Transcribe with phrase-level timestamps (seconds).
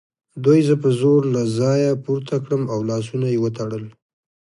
[0.43, 3.85] دوی زه په زور له ځایه پورته کړم او لاسونه یې وتړل